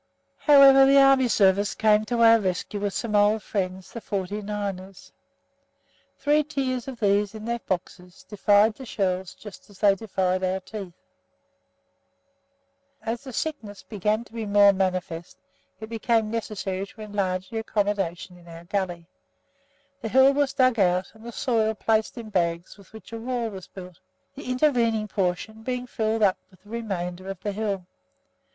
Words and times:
However, 0.39 0.87
the 0.87 0.97
Army 0.99 1.27
Service 1.27 1.75
came 1.75 2.05
to 2.05 2.23
our 2.23 2.39
rescue 2.39 2.79
with 2.79 2.95
some 2.95 3.15
old 3.15 3.43
friends, 3.43 3.91
the 3.93 4.01
"forty 4.01 4.41
niners." 4.41 5.11
Three 6.17 6.43
tiers 6.43 6.87
of 6.87 6.99
these 6.99 7.35
in 7.35 7.45
their 7.45 7.59
boxes 7.59 8.23
defied 8.23 8.73
the 8.73 8.85
shells 8.87 9.35
just 9.35 9.69
as 9.69 9.77
they 9.77 9.93
defied 9.93 10.43
our 10.43 10.59
teeth. 10.59 10.95
As 13.03 13.23
the 13.23 13.31
sickness 13.31 13.83
began 13.83 14.23
to 14.23 14.33
be 14.33 14.47
more 14.47 14.73
manifest, 14.73 15.37
it 15.79 15.87
became 15.89 16.31
necessary 16.31 16.87
to 16.87 17.01
enlarge 17.01 17.51
the 17.51 17.59
accommodation 17.59 18.37
in 18.37 18.47
our 18.47 18.63
gully. 18.63 19.05
The 20.01 20.09
hill 20.09 20.33
was 20.33 20.53
dug 20.53 20.79
out, 20.79 21.11
and 21.13 21.23
the 21.23 21.31
soil 21.31 21.75
placed 21.75 22.17
in 22.17 22.31
bags 22.31 22.75
with 22.75 22.91
which 22.91 23.13
a 23.13 23.19
wall 23.19 23.51
was 23.51 23.67
built, 23.67 23.99
the 24.33 24.49
intervening 24.49 25.07
portion 25.07 25.61
being 25.61 25.85
filled 25.85 26.23
up 26.23 26.39
with 26.49 26.63
the 26.63 26.69
remainder 26.71 27.29
of 27.29 27.39
the 27.41 27.51
hill. 27.51 27.85